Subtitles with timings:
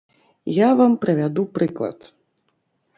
[0.55, 2.11] Я вам прывяду прыклад.